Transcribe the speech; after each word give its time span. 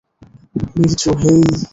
বীর্যু, 0.73 1.11
হেই! 1.21 1.41